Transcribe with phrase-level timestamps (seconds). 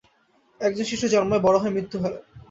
[0.61, 2.17] এক জন শিশু জন্মায়, বড় হয়, মৃত্যু হয়।